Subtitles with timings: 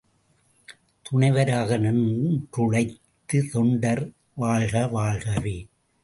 [1.05, 4.01] துணைவராக நின்று ழைத்த தொண்டர்
[4.33, 5.55] வாழ்க, வாழ்கவே!